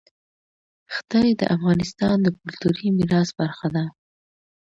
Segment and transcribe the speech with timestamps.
[0.93, 3.85] ښتې د افغانستان د کلتوري میراث برخه ده.